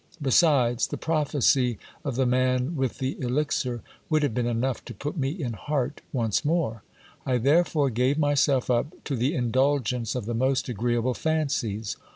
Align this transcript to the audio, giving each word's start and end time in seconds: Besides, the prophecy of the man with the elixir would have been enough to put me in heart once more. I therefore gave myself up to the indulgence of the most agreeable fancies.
Besides, 0.19 0.87
the 0.87 0.97
prophecy 0.97 1.77
of 2.03 2.15
the 2.15 2.25
man 2.25 2.75
with 2.75 2.97
the 2.97 3.19
elixir 3.21 3.83
would 4.09 4.23
have 4.23 4.33
been 4.33 4.47
enough 4.47 4.83
to 4.85 4.95
put 4.95 5.15
me 5.15 5.29
in 5.29 5.53
heart 5.53 6.01
once 6.11 6.43
more. 6.43 6.81
I 7.23 7.37
therefore 7.37 7.91
gave 7.91 8.17
myself 8.17 8.71
up 8.71 8.95
to 9.03 9.15
the 9.15 9.35
indulgence 9.35 10.15
of 10.15 10.25
the 10.25 10.33
most 10.33 10.67
agreeable 10.67 11.13
fancies. 11.13 11.97